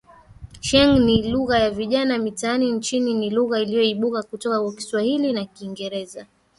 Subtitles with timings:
[0.61, 6.25] Sheng' ni lugha ya vijana mitaani nchini ni lugha iliyoibuka kutoka kwa Kiswahili na Kiingereza.